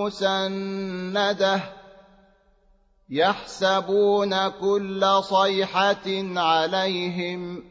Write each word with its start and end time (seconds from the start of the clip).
مسندة 0.00 1.60
يحسبون 3.10 4.48
كل 4.48 5.20
صيحة 5.22 6.06
عليهم 6.36 7.64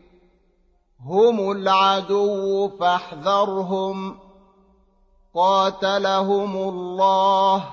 هم 1.06 1.52
العدو 1.52 2.70
فاحذرهم 2.80 4.20
قاتلهم 5.36 6.58
الله 6.58 7.66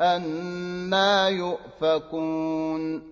أنا 0.00 1.28
يؤفكون 1.28 3.11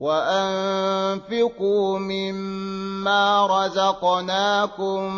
وانفقوا 0.00 1.98
مما 1.98 3.46
رزقناكم 3.46 5.16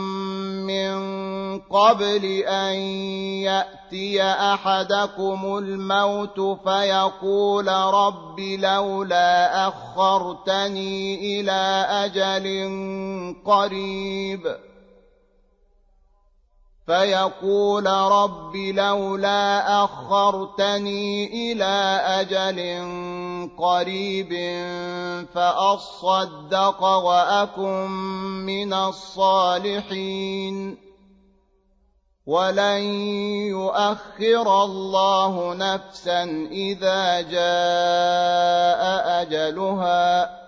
من 0.66 0.98
قبل 1.58 2.24
ان 2.46 2.74
ياتي 3.42 4.22
احدكم 4.22 5.58
الموت 5.58 6.40
فيقول 6.40 7.68
رب 7.68 8.40
لولا 8.40 9.68
اخرتني 9.68 11.14
إلى 11.40 11.86
أجل 11.90 12.46
قريب 13.44 14.56
فيقول 16.88 17.86
رب 17.86 18.56
لولا 18.56 19.84
أخرتني 19.84 21.26
إلى 21.52 22.00
أجل 22.20 22.58
قريب 23.58 24.32
فأصدق 25.34 26.84
وأكن 26.84 27.90
من 28.46 28.72
الصالحين. 28.72 30.78
ولن 32.26 32.80
يؤخر 33.52 34.64
الله 34.64 35.54
نفسا 35.54 36.22
إذا 36.50 37.20
جاء 37.20 38.82
أجلها. 39.22 40.47